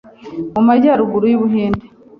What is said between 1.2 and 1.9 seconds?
y’u Buhinde